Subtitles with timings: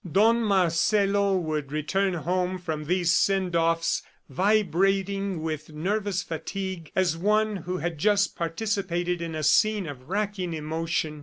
[0.11, 7.57] Don Marcelo would return home from these send offs vibrating with nervous fatigue, as one
[7.57, 11.19] who had just participated in a scene of racking emotion.